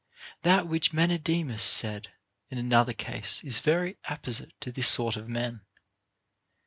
[0.41, 2.11] That which Menedemus said
[2.49, 5.61] in another case is very apposite to this sort of men.